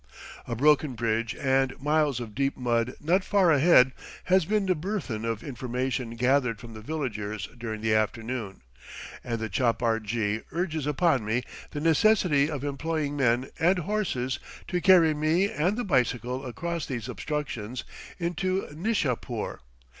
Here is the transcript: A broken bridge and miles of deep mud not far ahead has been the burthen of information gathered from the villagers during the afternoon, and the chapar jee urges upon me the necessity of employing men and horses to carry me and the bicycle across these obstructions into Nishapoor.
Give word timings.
A 0.47 0.55
broken 0.55 0.93
bridge 0.95 1.35
and 1.35 1.79
miles 1.79 2.19
of 2.19 2.33
deep 2.33 2.57
mud 2.57 2.95
not 2.99 3.23
far 3.23 3.51
ahead 3.51 3.91
has 4.23 4.45
been 4.45 4.65
the 4.65 4.73
burthen 4.73 5.25
of 5.25 5.43
information 5.43 6.15
gathered 6.15 6.59
from 6.59 6.73
the 6.73 6.81
villagers 6.81 7.47
during 7.55 7.81
the 7.81 7.93
afternoon, 7.93 8.63
and 9.23 9.37
the 9.37 9.47
chapar 9.47 9.99
jee 9.99 10.41
urges 10.51 10.87
upon 10.87 11.23
me 11.23 11.43
the 11.69 11.79
necessity 11.79 12.49
of 12.49 12.63
employing 12.63 13.15
men 13.15 13.51
and 13.59 13.77
horses 13.77 14.39
to 14.69 14.81
carry 14.81 15.13
me 15.13 15.47
and 15.51 15.77
the 15.77 15.83
bicycle 15.83 16.47
across 16.47 16.87
these 16.87 17.07
obstructions 17.07 17.83
into 18.17 18.67
Nishapoor. 18.73 19.59